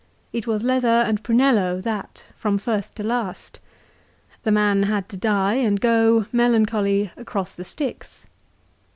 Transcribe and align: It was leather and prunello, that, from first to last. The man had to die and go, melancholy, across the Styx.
It 0.33 0.47
was 0.47 0.63
leather 0.63 0.87
and 1.05 1.21
prunello, 1.23 1.79
that, 1.79 2.25
from 2.35 2.57
first 2.57 2.95
to 2.95 3.03
last. 3.03 3.59
The 4.41 4.51
man 4.51 4.81
had 4.81 5.07
to 5.09 5.15
die 5.17 5.57
and 5.57 5.79
go, 5.79 6.25
melancholy, 6.31 7.11
across 7.17 7.53
the 7.53 7.63
Styx. 7.63 8.25